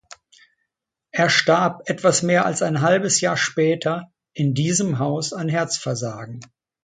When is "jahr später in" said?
3.21-4.55